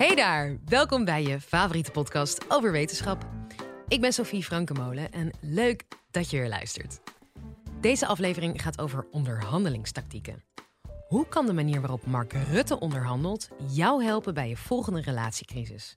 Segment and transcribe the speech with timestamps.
[0.00, 3.26] Hey daar, welkom bij je favoriete podcast over wetenschap.
[3.88, 7.00] Ik ben Sophie Frankenmolen en leuk dat je weer luistert.
[7.80, 10.44] Deze aflevering gaat over onderhandelingstactieken.
[11.08, 15.96] Hoe kan de manier waarop Mark Rutte onderhandelt jou helpen bij je volgende relatiecrisis?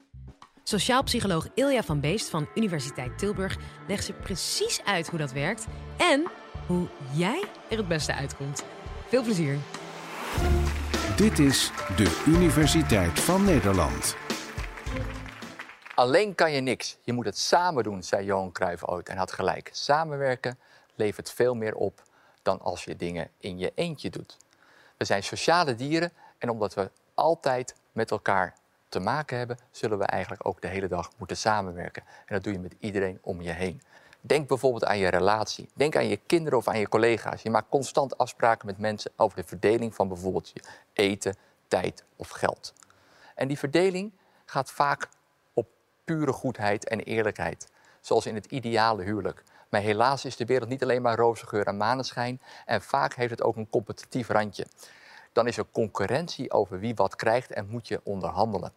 [0.64, 3.58] Sociaal psycholoog Ilja van Beest van Universiteit Tilburg
[3.88, 5.68] legt ze precies uit hoe dat werkt
[5.98, 6.24] en
[6.68, 8.64] hoe jij er het beste uitkomt.
[9.08, 9.58] Veel plezier!
[11.16, 14.16] Dit is de Universiteit van Nederland.
[15.96, 16.98] Alleen kan je niks.
[17.02, 19.70] Je moet het samen doen, zei Johan Cruijff ooit en had gelijk.
[19.72, 20.58] Samenwerken
[20.96, 22.04] levert veel meer op
[22.42, 24.38] dan als je dingen in je eentje doet.
[24.98, 28.56] We zijn sociale dieren en omdat we altijd met elkaar
[28.90, 32.04] te maken hebben, zullen we eigenlijk ook de hele dag moeten samenwerken.
[32.26, 33.82] En dat doe je met iedereen om je heen.
[34.26, 35.70] Denk bijvoorbeeld aan je relatie.
[35.74, 37.42] Denk aan je kinderen of aan je collega's.
[37.42, 41.36] Je maakt constant afspraken met mensen over de verdeling van bijvoorbeeld je eten,
[41.68, 42.74] tijd of geld.
[43.36, 44.12] En die verdeling
[44.46, 45.08] gaat vaak
[45.54, 45.68] op
[46.04, 47.68] pure goedheid en eerlijkheid,
[48.02, 49.44] zoals in het ideale huwelijk.
[49.70, 53.32] Maar helaas is de wereld niet alleen maar roze geur en maneschijn en vaak heeft
[53.32, 54.68] het ook een competitief randje.
[55.32, 58.74] Dan is er concurrentie over wie wat krijgt en moet je onderhandelen.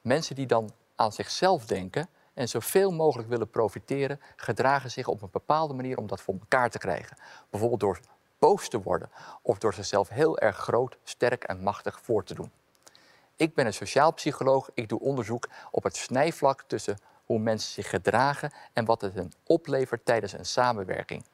[0.00, 2.08] Mensen die dan aan zichzelf denken
[2.40, 6.70] en zoveel mogelijk willen profiteren, gedragen zich op een bepaalde manier om dat voor elkaar
[6.70, 7.16] te krijgen.
[7.50, 8.00] Bijvoorbeeld door
[8.38, 9.10] boos te worden
[9.42, 12.50] of door zichzelf heel erg groot, sterk en machtig voor te doen.
[13.36, 14.70] Ik ben een sociaal psycholoog.
[14.74, 19.32] Ik doe onderzoek op het snijvlak tussen hoe mensen zich gedragen en wat het hen
[19.44, 21.24] oplevert tijdens een samenwerking.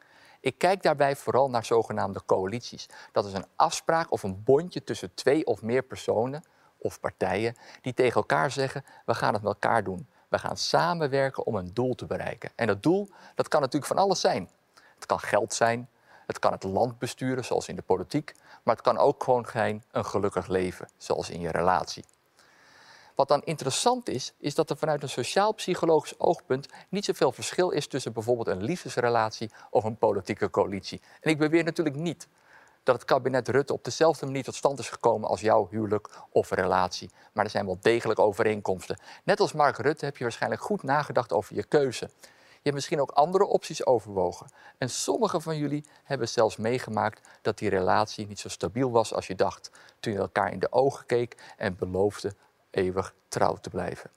[0.40, 2.88] Ik kijk daarbij vooral naar zogenaamde coalities.
[3.12, 6.44] Dat is een afspraak of een bondje tussen twee of meer personen
[6.78, 10.08] of partijen die tegen elkaar zeggen: we gaan het met elkaar doen.
[10.28, 12.50] We gaan samenwerken om een doel te bereiken.
[12.54, 14.50] En dat doel dat kan natuurlijk van alles zijn.
[14.94, 15.88] Het kan geld zijn,
[16.26, 19.84] het kan het land besturen, zoals in de politiek, maar het kan ook gewoon zijn
[19.90, 22.04] een gelukkig leven, zoals in je relatie.
[23.14, 27.86] Wat dan interessant is, is dat er vanuit een sociaal-psychologisch oogpunt niet zoveel verschil is
[27.86, 31.00] tussen bijvoorbeeld een liefdesrelatie of een politieke coalitie.
[31.20, 32.28] En ik beweer natuurlijk niet
[32.86, 36.50] dat het kabinet Rutte op dezelfde manier tot stand is gekomen als jouw huwelijk of
[36.50, 37.10] relatie.
[37.32, 38.98] Maar er zijn wel degelijk overeenkomsten.
[39.24, 42.10] Net als Mark Rutte heb je waarschijnlijk goed nagedacht over je keuze.
[42.50, 44.46] Je hebt misschien ook andere opties overwogen.
[44.78, 49.26] En sommigen van jullie hebben zelfs meegemaakt dat die relatie niet zo stabiel was als
[49.26, 49.70] je dacht.
[50.00, 52.34] Toen je elkaar in de ogen keek en beloofde
[52.70, 54.10] eeuwig trouw te blijven.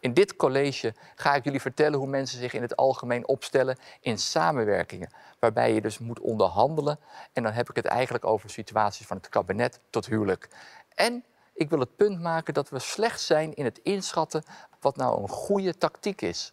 [0.00, 4.18] In dit college ga ik jullie vertellen hoe mensen zich in het algemeen opstellen in
[4.18, 6.98] samenwerkingen, waarbij je dus moet onderhandelen.
[7.32, 10.48] En dan heb ik het eigenlijk over situaties van het kabinet tot huwelijk.
[10.94, 11.24] En
[11.54, 14.44] ik wil het punt maken dat we slecht zijn in het inschatten
[14.80, 16.52] wat nou een goede tactiek is.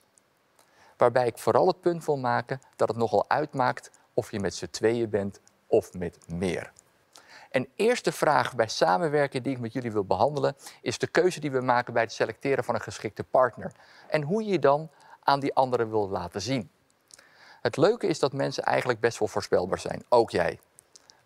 [0.97, 4.69] Waarbij ik vooral het punt wil maken dat het nogal uitmaakt of je met z'n
[4.71, 6.71] tweeën bent of met meer.
[7.53, 11.51] Een eerste vraag bij samenwerken die ik met jullie wil behandelen, is de keuze die
[11.51, 13.71] we maken bij het selecteren van een geschikte partner.
[14.07, 14.89] En hoe je je dan
[15.23, 16.71] aan die anderen wil laten zien.
[17.61, 20.03] Het leuke is dat mensen eigenlijk best wel voorspelbaar zijn.
[20.09, 20.59] Ook jij,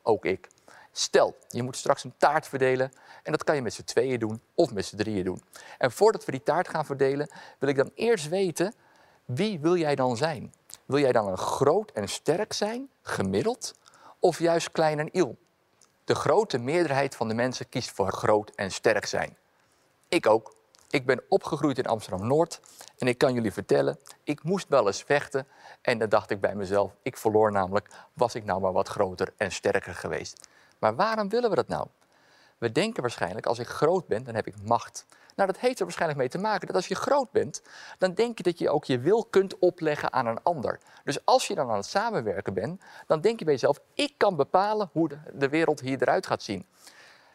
[0.02, 0.48] ook ik.
[0.92, 2.92] Stel, je moet straks een taart verdelen
[3.24, 5.44] en dat kan je met z'n tweeën doen of met z'n drieën doen.
[5.78, 8.74] En voordat we die taart gaan verdelen, wil ik dan eerst weten
[9.26, 10.54] wie wil jij dan zijn?
[10.86, 13.76] Wil jij dan een groot en sterk zijn, gemiddeld,
[14.20, 15.38] of juist klein en iel?
[16.08, 19.38] De grote meerderheid van de mensen kiest voor groot en sterk zijn.
[20.08, 20.56] Ik ook.
[20.90, 22.60] Ik ben opgegroeid in Amsterdam-Noord
[22.98, 25.48] en ik kan jullie vertellen, ik moest wel eens vechten.
[25.82, 29.34] En dan dacht ik bij mezelf, ik verloor namelijk, was ik nou maar wat groter
[29.38, 30.48] en sterker geweest.
[30.80, 31.88] Maar waarom willen we dat nou?
[32.58, 35.06] We denken waarschijnlijk, als ik groot ben, dan heb ik macht.
[35.36, 37.62] Nou, dat heeft er waarschijnlijk mee te maken dat als je groot bent,
[37.98, 40.80] dan denk je dat je ook je wil kunt opleggen aan een ander.
[41.04, 44.36] Dus als je dan aan het samenwerken bent, dan denk je bij jezelf, ik kan
[44.36, 46.66] bepalen hoe de wereld hier eruit gaat zien.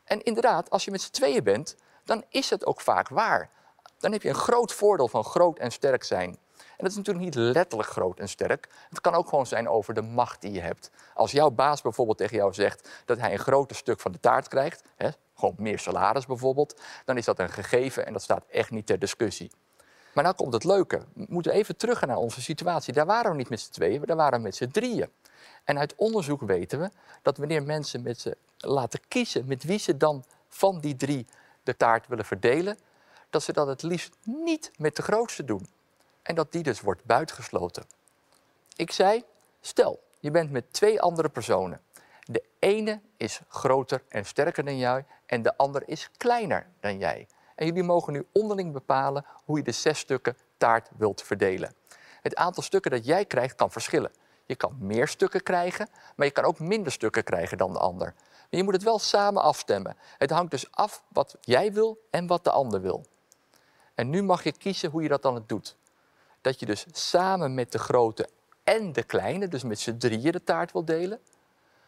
[0.04, 3.50] En inderdaad, als je met z'n tweeën bent, dan is het ook vaak waar.
[3.98, 6.38] Dan heb je een groot voordeel van groot en sterk zijn.
[6.82, 8.68] En dat is natuurlijk niet letterlijk groot en sterk.
[8.88, 10.90] Het kan ook gewoon zijn over de macht die je hebt.
[11.14, 14.48] Als jouw baas bijvoorbeeld tegen jou zegt dat hij een groter stuk van de taart
[14.48, 18.70] krijgt, hè, gewoon meer salaris bijvoorbeeld, dan is dat een gegeven en dat staat echt
[18.70, 19.50] niet ter discussie.
[20.14, 21.02] Maar nou komt het leuke.
[21.14, 22.92] We moeten even terug naar onze situatie.
[22.92, 25.08] Daar waren we niet met z'n tweeën, daar waren we met z'n drieën.
[25.64, 26.90] En uit onderzoek weten we
[27.22, 31.26] dat wanneer mensen met ze laten kiezen met wie ze dan van die drie
[31.62, 32.78] de taart willen verdelen,
[33.30, 35.66] dat ze dat het liefst niet met de grootste doen.
[36.22, 37.84] En dat die dus wordt buitengesloten.
[38.76, 39.24] Ik zei,
[39.60, 41.80] stel, je bent met twee andere personen.
[42.20, 47.26] De ene is groter en sterker dan jij en de ander is kleiner dan jij.
[47.54, 51.74] En jullie mogen nu onderling bepalen hoe je de zes stukken taart wilt verdelen.
[52.20, 54.12] Het aantal stukken dat jij krijgt kan verschillen.
[54.46, 58.14] Je kan meer stukken krijgen, maar je kan ook minder stukken krijgen dan de ander.
[58.16, 59.96] Maar je moet het wel samen afstemmen.
[60.18, 63.04] Het hangt dus af wat jij wil en wat de ander wil.
[63.94, 65.76] En nu mag je kiezen hoe je dat dan doet.
[66.42, 68.28] Dat je dus samen met de grote
[68.64, 71.20] en de kleine, dus met z'n drieën de taart wil delen.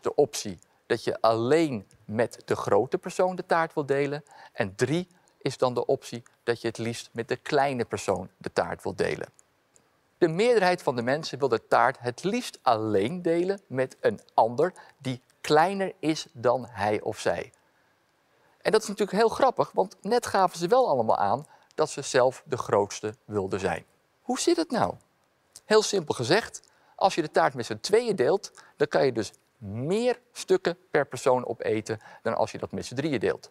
[0.00, 4.24] De optie dat je alleen met de grote persoon de taart wil delen.
[4.52, 5.08] En drie
[5.38, 8.94] is dan de optie dat je het liefst met de kleine persoon de taart wil
[8.94, 9.28] delen.
[10.18, 14.72] De meerderheid van de mensen wil de taart het liefst alleen delen met een ander
[14.98, 17.52] die kleiner is dan hij of zij.
[18.60, 22.02] En dat is natuurlijk heel grappig, want net gaven ze wel allemaal aan dat ze
[22.02, 23.84] zelf de grootste wilden zijn.
[24.24, 24.94] Hoe zit het nou?
[25.64, 26.60] Heel simpel gezegd,
[26.94, 31.06] als je de taart met z'n tweeën deelt, dan kan je dus meer stukken per
[31.06, 33.50] persoon opeten dan als je dat met z'n drieën deelt.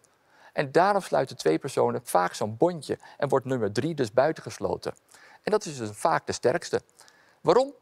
[0.54, 4.94] En daarom sluiten twee personen vaak zo'n bondje en wordt nummer drie dus buitengesloten.
[5.44, 6.82] En dat is dus vaak de sterkste.
[7.42, 7.74] Waarom?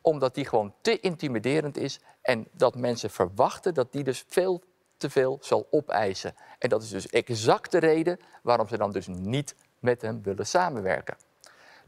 [0.00, 4.62] Omdat die gewoon te intimiderend is en dat mensen verwachten dat die dus veel
[4.96, 6.34] te veel zal opeisen.
[6.58, 10.46] En dat is dus exact de reden waarom ze dan dus niet met hem willen
[10.46, 11.16] samenwerken.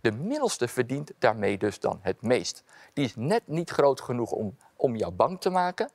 [0.05, 2.62] De middelste verdient daarmee dus dan het meest.
[2.93, 5.91] Die is net niet groot genoeg om, om jou bang te maken,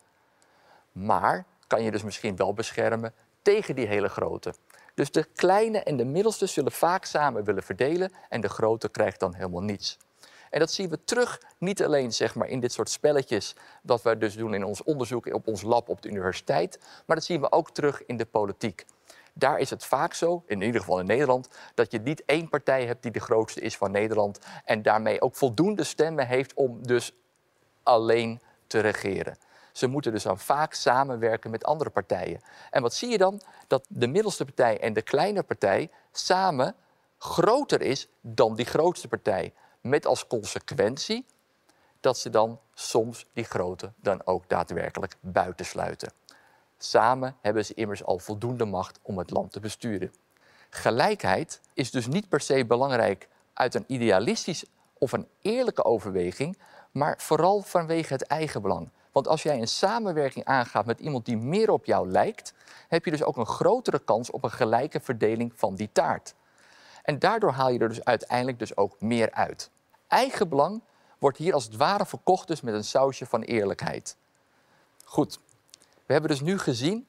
[0.92, 4.54] maar kan je dus misschien wel beschermen tegen die hele grote.
[4.94, 9.20] Dus de kleine en de middelste zullen vaak samen willen verdelen en de grote krijgt
[9.20, 9.98] dan helemaal niets.
[10.50, 14.18] En dat zien we terug niet alleen zeg maar, in dit soort spelletjes, wat we
[14.18, 17.52] dus doen in ons onderzoek op ons lab op de universiteit, maar dat zien we
[17.52, 18.86] ook terug in de politiek.
[19.34, 22.86] Daar is het vaak zo, in ieder geval in Nederland, dat je niet één partij
[22.86, 27.14] hebt die de grootste is van Nederland en daarmee ook voldoende stemmen heeft om dus
[27.84, 29.38] alleen te regeren.
[29.72, 32.42] Ze moeten dus dan vaak samenwerken met andere partijen.
[32.70, 33.42] En wat zie je dan?
[33.68, 36.76] Dat de middelste partij en de kleine partij samen
[37.18, 39.54] groter is dan die grootste partij.
[39.82, 41.26] Met als consequentie
[42.00, 46.12] dat ze dan soms die grote dan ook daadwerkelijk buitensluiten.
[46.82, 50.14] Samen hebben ze immers al voldoende macht om het land te besturen.
[50.70, 54.66] Gelijkheid is dus niet per se belangrijk uit een idealistisch
[54.98, 56.58] of een eerlijke overweging,
[56.92, 58.90] maar vooral vanwege het eigen belang.
[59.12, 62.54] Want als jij een samenwerking aangaat met iemand die meer op jou lijkt,
[62.88, 66.36] heb je dus ook een grotere kans op een gelijke verdeling van die taart.
[67.04, 69.70] En daardoor haal je er dus uiteindelijk dus ook meer uit.
[70.08, 70.82] Eigenbelang
[71.18, 74.18] wordt hier als het ware verkocht dus met een sausje van eerlijkheid.
[75.04, 75.40] Goed,
[76.10, 77.08] we hebben dus nu gezien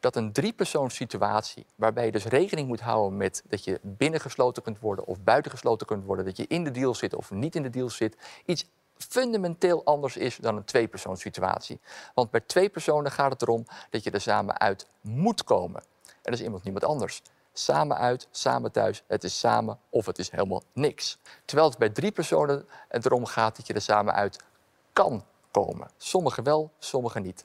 [0.00, 5.06] dat een driepersoonssituatie, waarbij je dus rekening moet houden met dat je binnengesloten kunt worden
[5.06, 7.90] of buitengesloten kunt worden, dat je in de deal zit of niet in de deal
[7.90, 8.66] zit, iets
[8.96, 11.80] fundamenteel anders is dan een tweepersoonssituatie.
[12.14, 15.82] Want bij twee personen gaat het erom dat je er samen uit moet komen.
[16.22, 17.22] Er is iemand niemand anders.
[17.52, 21.18] Samen uit, samen thuis, het is samen of het is helemaal niks.
[21.44, 24.44] Terwijl het bij drie personen erom gaat dat je er samen uit
[24.92, 25.90] kan komen.
[25.96, 27.44] Sommigen wel, sommigen niet.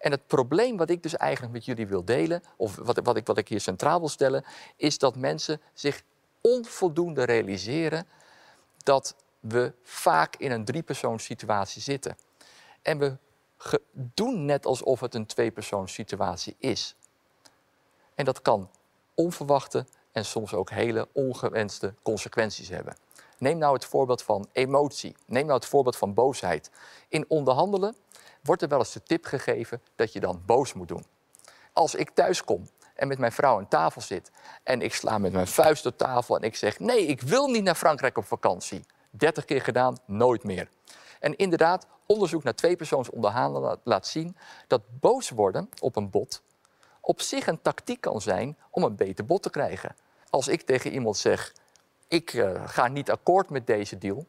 [0.00, 3.26] En het probleem wat ik dus eigenlijk met jullie wil delen, of wat, wat, ik,
[3.26, 4.44] wat ik hier centraal wil stellen,
[4.76, 6.02] is dat mensen zich
[6.40, 8.06] onvoldoende realiseren
[8.76, 12.16] dat we vaak in een driepersoonssituatie zitten.
[12.82, 13.16] En we
[13.92, 16.96] doen net alsof het een tweepersoonssituatie is.
[18.14, 18.70] En dat kan
[19.14, 22.96] onverwachte en soms ook hele ongewenste consequenties hebben.
[23.38, 25.16] Neem nou het voorbeeld van emotie.
[25.26, 26.70] Neem nou het voorbeeld van boosheid.
[27.08, 27.96] In onderhandelen
[28.42, 31.04] wordt er wel eens de tip gegeven dat je dan boos moet doen.
[31.72, 34.30] Als ik thuis kom en met mijn vrouw aan tafel zit
[34.62, 37.62] en ik sla met mijn vuist op tafel en ik zeg: Nee, ik wil niet
[37.62, 38.84] naar Frankrijk op vakantie.
[39.10, 40.68] 30 keer gedaan, nooit meer.
[41.20, 46.42] En inderdaad, onderzoek naar tweepersoons onderhandelen laat zien dat boos worden op een bot
[47.00, 49.96] op zich een tactiek kan zijn om een beter bot te krijgen.
[50.30, 51.54] Als ik tegen iemand zeg,
[52.08, 54.26] ik uh, ga niet akkoord met deze deal,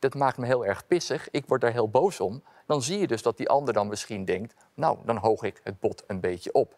[0.00, 3.06] dat maakt me heel erg pissig, ik word daar heel boos om, dan zie je
[3.06, 6.52] dus dat die ander dan misschien denkt, nou, dan hoog ik het bot een beetje
[6.52, 6.76] op.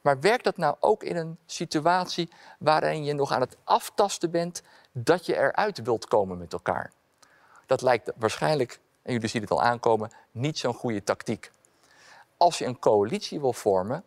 [0.00, 2.28] Maar werkt dat nou ook in een situatie
[2.58, 6.92] waarin je nog aan het aftasten bent dat je eruit wilt komen met elkaar?
[7.66, 11.50] Dat lijkt waarschijnlijk, en jullie zien het al aankomen, niet zo'n goede tactiek.
[12.36, 14.04] Als je een coalitie wil vormen,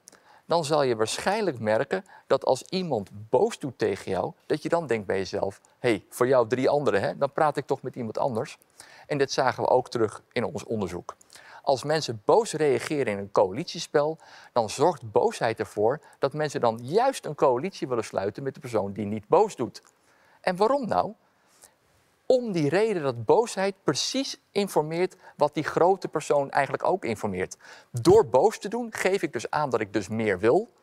[0.48, 4.88] dan zal je waarschijnlijk merken dat als iemand boos doet tegen jou, dat je dan
[4.88, 7.96] denkt bij jezelf: hé, hey, voor jou drie anderen, hè, dan praat ik toch met
[7.96, 8.58] iemand anders.
[9.08, 11.16] En dit zagen we ook terug in ons onderzoek.
[11.62, 14.18] Als mensen boos reageren in een coalitiespel,
[14.54, 18.94] dan zorgt boosheid ervoor dat mensen dan juist een coalitie willen sluiten met de persoon
[18.94, 19.82] die niet boos doet.
[20.42, 21.14] En waarom nou?
[22.28, 27.58] Om die reden dat boosheid precies informeert wat die grote persoon eigenlijk ook informeert.
[27.92, 30.74] Door boos te doen geef ik dus aan dat ik dus meer wil.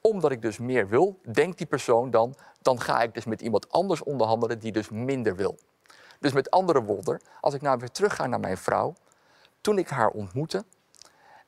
[0.00, 3.72] Omdat ik dus meer wil, denkt die persoon dan, dan ga ik dus met iemand
[3.72, 5.58] anders onderhandelen die dus minder wil.
[6.20, 8.94] Dus met andere woorden, als ik nou weer terugga naar mijn vrouw,
[9.60, 10.64] toen ik haar ontmoette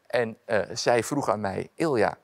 [0.07, 2.19] en uh, zij vroeg aan mij, Ilja,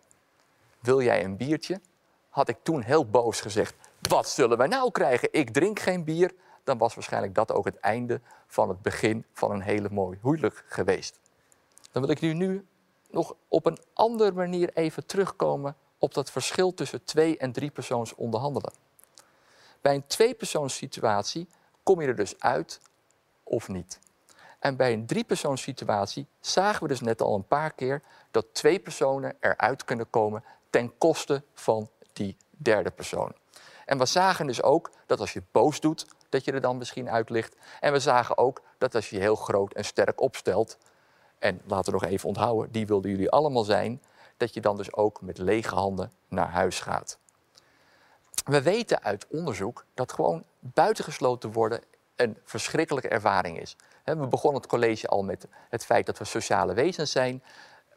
[0.81, 1.81] wil jij een biertje?
[2.29, 3.75] Had ik toen heel boos gezegd,
[4.09, 5.29] wat zullen wij nou krijgen?
[5.33, 6.35] Ik drink geen bier.
[6.65, 10.65] Dan was waarschijnlijk dat ook het einde van het begin van een hele mooi huwelijk
[10.67, 11.21] geweest.
[11.93, 12.67] Dan wil ik nu, nu
[13.11, 18.15] nog op een andere manier even terugkomen op dat verschil tussen twee en drie persoons
[18.15, 18.73] onderhandelen.
[19.81, 21.49] Bij een tweepersoonssituatie
[21.83, 22.81] kom je er dus uit
[23.43, 23.99] of niet.
[24.59, 29.37] En bij een driepersoonssituatie zagen we dus net al een paar keer dat twee personen
[29.41, 33.33] eruit kunnen komen ten koste van die derde persoon.
[33.85, 37.11] En we zagen dus ook dat als je boos doet, dat je er dan misschien
[37.11, 37.57] uit ligt.
[37.81, 40.79] En we zagen ook dat als je je heel groot en sterk opstelt,
[41.39, 44.03] en laten we nog even onthouden, die wilden jullie allemaal zijn,
[44.37, 47.19] dat je dan dus ook met lege handen naar huis gaat.
[48.45, 51.81] We weten uit onderzoek dat gewoon buitengesloten worden
[52.17, 53.77] een verschrikkelijke ervaring is.
[54.05, 57.43] We begonnen het college al met het feit dat we sociale wezens zijn.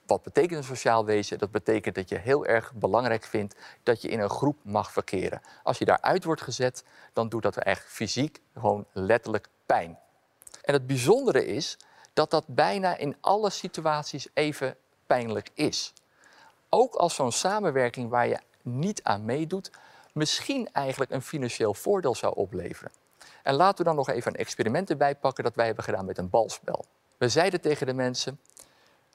[0.06, 1.38] Wat betekent een sociaal wezen?
[1.38, 5.42] Dat betekent dat je heel erg belangrijk vindt dat je in een groep mag verkeren.
[5.64, 6.84] Als je daaruit wordt gezet,
[7.14, 10.00] dan doet dat echt fysiek gewoon letterlijk pijn.
[10.62, 11.78] En het bijzondere is
[12.14, 14.76] dat dat bijna in alle situaties even
[15.08, 15.94] pijnlijk is.
[16.70, 19.72] Ook als zo'n samenwerking waar je niet aan meedoet,
[20.14, 22.92] misschien eigenlijk een financieel voordeel zou opleveren.
[23.44, 26.18] En laten we dan nog even een experiment erbij pakken dat wij hebben gedaan met
[26.18, 26.86] een balspel.
[27.18, 28.40] We zeiden tegen de mensen,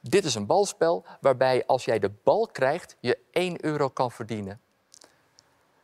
[0.01, 4.61] dit is een balspel waarbij als jij de bal krijgt, je 1 euro kan verdienen.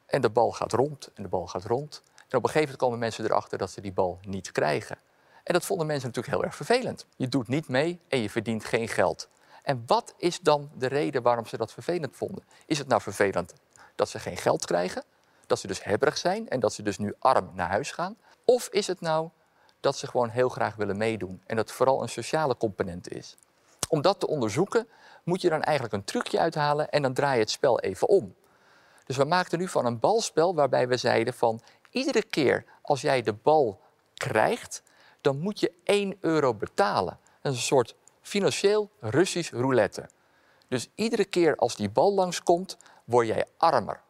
[0.06, 2.02] En de bal gaat rond en de bal gaat rond.
[2.04, 4.98] En op een gegeven moment komen mensen erachter dat ze die bal niet krijgen.
[5.42, 7.06] En dat vonden mensen natuurlijk heel erg vervelend.
[7.16, 9.28] Je doet niet mee en je verdient geen geld.
[9.62, 12.44] En wat is dan de reden waarom ze dat vervelend vonden?
[12.66, 13.54] Is het nou vervelend
[13.94, 15.04] dat ze geen geld krijgen?
[15.46, 18.16] Dat ze dus hebberig zijn en dat ze dus nu arm naar huis gaan?
[18.44, 19.28] Of is het nou
[19.80, 23.36] dat ze gewoon heel graag willen meedoen en dat vooral een sociale component is?
[23.88, 24.88] Om dat te onderzoeken
[25.24, 28.34] moet je dan eigenlijk een trucje uithalen en dan draai je het spel even om.
[29.04, 33.22] Dus we maakten nu van een balspel waarbij we zeiden van iedere keer als jij
[33.22, 33.80] de bal
[34.14, 34.82] krijgt,
[35.20, 37.18] dan moet je 1 euro betalen.
[37.40, 40.08] Dat is een soort financieel Russisch roulette.
[40.68, 44.00] Dus iedere keer als die bal langskomt, word jij armer.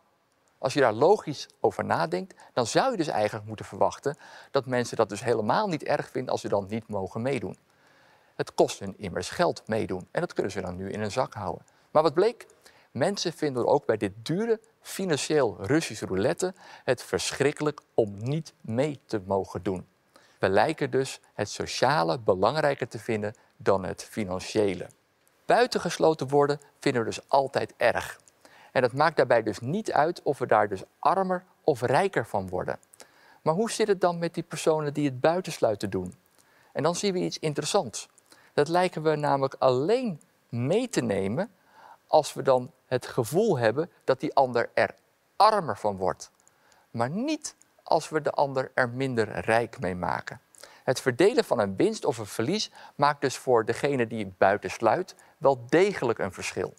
[0.59, 4.17] Als je daar logisch over nadenkt, dan zou je dus eigenlijk moeten verwachten
[4.51, 7.59] dat mensen dat dus helemaal niet erg vinden als ze dan niet mogen meedoen.
[8.37, 11.35] Het kost hun immers geld meedoen en dat kunnen ze dan nu in hun zak
[11.35, 11.67] houden.
[11.91, 12.47] Maar wat bleek?
[12.91, 19.21] Mensen vinden ook bij dit dure financieel Russisch roulette het verschrikkelijk om niet mee te
[19.27, 19.87] mogen doen.
[20.39, 24.87] We lijken dus het sociale belangrijker te vinden dan het financiële.
[25.45, 28.21] Buitengesloten worden vinden we dus altijd erg.
[28.73, 32.49] En dat maakt daarbij dus niet uit of we daar dus armer of rijker van
[32.49, 32.79] worden.
[33.43, 36.15] Maar hoe zit het dan met die personen die het buitensluiten doen?
[36.73, 38.09] En dan zien we iets interessants.
[38.57, 41.51] Dat lijken we namelijk alleen mee te nemen
[42.07, 44.95] als we dan het gevoel hebben dat die ander er
[45.37, 46.31] armer van wordt.
[46.91, 50.41] Maar niet als we de ander er minder rijk mee maken.
[50.85, 55.15] Het verdelen van een winst of een verlies maakt dus voor degene die het buitensluit
[55.39, 56.75] wel degelijk een verschil.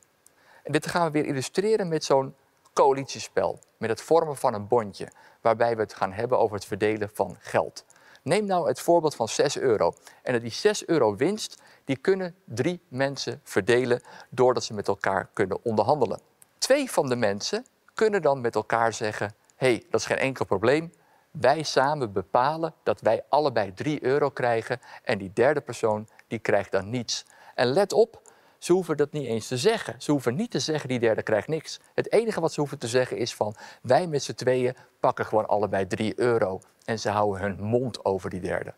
[0.64, 2.36] En dit gaan we weer illustreren met zo'n
[2.74, 7.10] coalitiespel, met het vormen van een bondje, waarbij we het gaan hebben over het verdelen
[7.14, 7.86] van geld.
[8.28, 9.94] Neem nou het voorbeeld van 6 euro.
[10.24, 15.64] En die 6 euro winst, die kunnen drie mensen verdelen doordat ze met elkaar kunnen
[15.64, 16.20] onderhandelen.
[16.58, 20.46] Twee van de mensen kunnen dan met elkaar zeggen: hé, hey, dat is geen enkel
[20.46, 20.94] probleem.
[21.32, 26.72] Wij samen bepalen dat wij allebei 3 euro krijgen en die derde persoon die krijgt
[26.72, 27.26] dan niets.
[27.56, 28.22] En let op,
[28.60, 30.02] ze hoeven dat niet eens te zeggen.
[30.02, 31.80] Ze hoeven niet te zeggen, die derde krijgt niks.
[31.94, 33.56] Het enige wat ze hoeven te zeggen is van...
[33.82, 36.60] wij met z'n tweeën pakken gewoon allebei 3 euro.
[36.86, 38.74] En ze houden hun mond over die derde.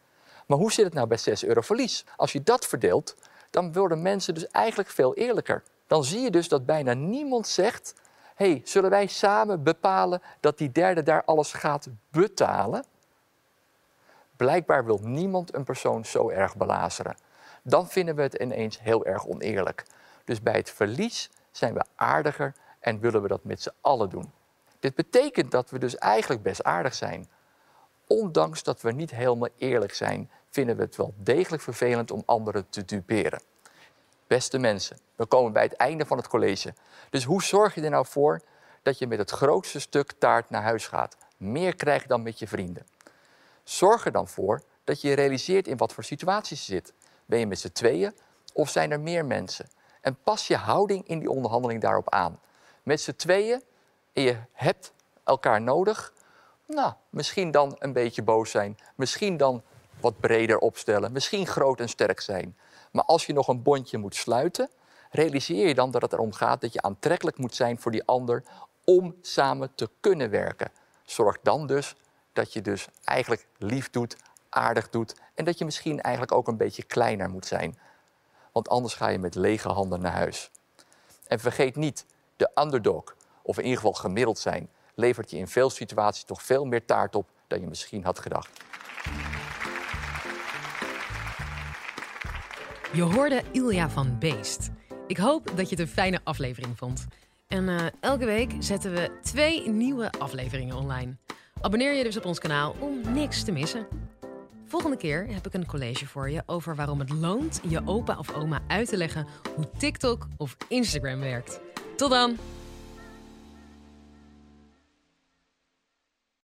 [0.48, 2.06] Maar hoe zit het nou bij 6 euro verlies?
[2.16, 3.16] Als je dat verdeelt,
[3.50, 5.64] dan worden mensen dus eigenlijk veel eerlijker.
[5.88, 7.94] Dan zie je dus dat bijna niemand zegt...
[8.36, 12.86] hey, zullen wij samen bepalen dat die derde daar alles gaat betalen?
[14.36, 17.16] Blijkbaar wil niemand een persoon zo erg belazeren
[17.64, 19.84] dan vinden we het ineens heel erg oneerlijk.
[20.24, 24.32] Dus bij het verlies zijn we aardiger en willen we dat met z'n allen doen.
[24.80, 27.30] Dit betekent dat we dus eigenlijk best aardig zijn.
[28.08, 32.70] Ondanks dat we niet helemaal eerlijk zijn, vinden we het wel degelijk vervelend om anderen
[32.70, 33.42] te duperen.
[34.28, 36.74] Beste mensen, we komen bij het einde van het college.
[37.10, 38.42] Dus hoe zorg je er nou voor
[38.82, 41.18] dat je met het grootste stuk taart naar huis gaat?
[41.38, 42.86] Meer krijgt dan met je vrienden.
[43.64, 46.94] Zorg er dan voor dat je realiseert in wat voor situaties je zit.
[47.30, 48.16] Ben je met z'n tweeën
[48.54, 49.70] of zijn er meer mensen?
[50.02, 52.40] En pas je houding in die onderhandeling daarop aan.
[52.84, 53.64] Met z'n tweeën
[54.14, 54.94] en je hebt
[55.24, 56.14] elkaar nodig.
[56.66, 58.78] Nou, misschien dan een beetje boos zijn.
[58.96, 59.64] Misschien dan
[60.00, 61.12] wat breder opstellen.
[61.12, 62.58] Misschien groot en sterk zijn.
[62.92, 64.70] Maar als je nog een bondje moet sluiten,
[65.12, 68.44] realiseer je dan dat het erom gaat dat je aantrekkelijk moet zijn voor die ander
[68.84, 70.72] om samen te kunnen werken.
[71.04, 71.96] Zorg dan dus
[72.34, 74.18] dat je dus eigenlijk lief doet,
[74.50, 77.78] aardig doet en dat je misschien eigenlijk ook een beetje kleiner moet zijn.
[78.52, 80.52] Want anders ga je met lege handen naar huis.
[81.28, 85.70] En vergeet niet, de underdog, of in ieder geval gemiddeld zijn, levert je in veel
[85.70, 88.50] situaties toch veel meer taart op dan je misschien had gedacht.
[92.94, 94.70] Je hoorde Ilja van Beest.
[95.08, 97.08] Ik hoop dat je het een fijne aflevering vond.
[97.48, 101.16] En eh, elke week zetten we twee nieuwe afleveringen online.
[101.62, 103.88] Abonneer je dus op ons kanaal om niks te missen.
[104.70, 108.34] Volgende keer heb ik een college voor je over waarom het loont je opa of
[108.34, 111.60] oma uit te leggen hoe TikTok of Instagram werkt.
[111.96, 112.38] Tot dan!